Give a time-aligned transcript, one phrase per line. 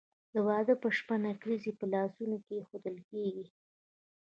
[0.33, 3.45] د واده په شپه نکریزې په لاسونو کیښودل کیږي.